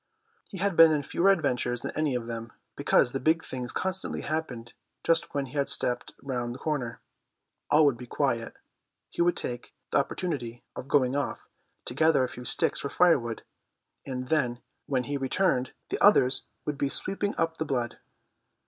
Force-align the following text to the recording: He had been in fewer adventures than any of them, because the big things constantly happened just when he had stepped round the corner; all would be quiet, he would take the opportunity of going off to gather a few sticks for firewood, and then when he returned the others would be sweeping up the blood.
He 0.49 0.57
had 0.57 0.75
been 0.75 0.91
in 0.91 1.03
fewer 1.03 1.29
adventures 1.29 1.81
than 1.81 1.91
any 1.91 2.15
of 2.15 2.25
them, 2.25 2.51
because 2.75 3.11
the 3.11 3.19
big 3.19 3.43
things 3.45 3.71
constantly 3.71 4.21
happened 4.21 4.73
just 5.03 5.35
when 5.35 5.45
he 5.45 5.53
had 5.55 5.69
stepped 5.69 6.15
round 6.23 6.55
the 6.55 6.57
corner; 6.57 7.01
all 7.69 7.85
would 7.85 7.97
be 7.97 8.07
quiet, 8.07 8.55
he 9.11 9.21
would 9.21 9.37
take 9.37 9.75
the 9.91 9.99
opportunity 9.99 10.63
of 10.75 10.87
going 10.87 11.15
off 11.15 11.47
to 11.85 11.93
gather 11.93 12.23
a 12.23 12.29
few 12.29 12.45
sticks 12.45 12.79
for 12.79 12.89
firewood, 12.89 13.43
and 14.03 14.29
then 14.29 14.63
when 14.87 15.03
he 15.03 15.17
returned 15.17 15.71
the 15.89 16.01
others 16.03 16.47
would 16.65 16.79
be 16.79 16.89
sweeping 16.89 17.35
up 17.37 17.57
the 17.57 17.63
blood. 17.65 17.99